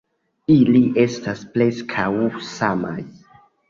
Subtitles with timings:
[0.53, 2.11] Ili estas preskaŭ
[2.57, 3.01] samaj.